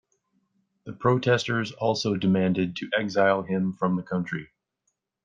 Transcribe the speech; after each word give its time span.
The 0.85 0.93
protesters 0.93 1.73
also 1.73 2.15
demanded 2.15 2.75
to 2.77 2.89
exile 2.97 3.43
him 3.43 3.73
from 3.73 3.97
the 3.97 4.01
country. 4.01 4.49